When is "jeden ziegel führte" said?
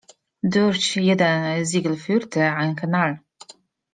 0.95-2.41